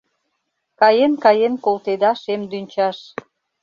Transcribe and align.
Каен-каен 0.79 1.53
колтеда 1.63 2.11
шем 2.21 2.41
дӱнчаш. 2.51 2.97